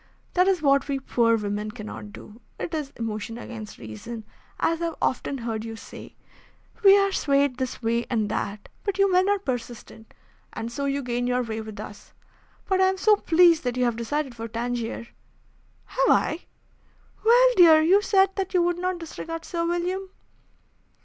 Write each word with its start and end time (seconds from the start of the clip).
That 0.33 0.47
is 0.47 0.63
what 0.63 0.87
we 0.87 0.99
poor 0.99 1.37
women 1.37 1.69
cannot 1.69 2.11
do. 2.11 2.41
It 2.59 2.73
is 2.73 2.89
emotion 2.95 3.37
against 3.37 3.77
reason, 3.77 4.25
as 4.59 4.81
I 4.81 4.85
have 4.85 4.95
often 4.99 5.37
heard 5.37 5.63
you 5.63 5.75
say. 5.75 6.15
We 6.83 6.97
are 6.97 7.11
swayed 7.11 7.57
this 7.57 7.83
way 7.83 8.07
and 8.09 8.27
that, 8.29 8.67
but 8.83 8.97
you 8.97 9.11
men 9.13 9.29
are 9.29 9.37
persistent, 9.37 10.11
and 10.53 10.71
so 10.71 10.85
you 10.85 11.03
gain 11.03 11.27
your 11.27 11.43
way 11.43 11.61
with 11.61 11.79
us. 11.79 12.13
But 12.65 12.81
I 12.81 12.85
am 12.87 12.97
so 12.97 13.15
pleased 13.15 13.63
that 13.63 13.77
you 13.77 13.83
have 13.85 13.95
decided 13.95 14.33
for 14.33 14.47
Tangier." 14.47 15.05
"Have 15.85 16.09
I?" 16.09 16.45
"Well, 17.23 17.49
dear, 17.55 17.79
you 17.83 18.01
said 18.01 18.35
that 18.37 18.55
you 18.55 18.63
would 18.63 18.79
not 18.79 18.97
disregard 18.97 19.45
Sir 19.45 19.67
William." 19.67 20.09